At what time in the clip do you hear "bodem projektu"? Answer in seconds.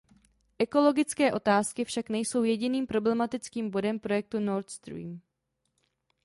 3.69-4.39